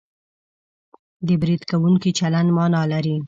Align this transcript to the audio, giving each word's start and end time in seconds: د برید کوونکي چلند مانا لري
د 1.27 1.29
برید 1.41 1.61
کوونکي 1.71 2.09
چلند 2.19 2.49
مانا 2.57 2.81
لري 2.91 3.15